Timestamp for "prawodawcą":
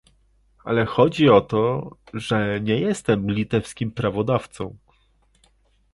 3.91-4.77